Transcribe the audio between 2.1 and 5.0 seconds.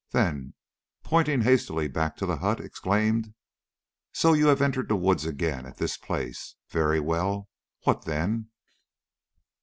to the hut, exclaimed: "So you have entered the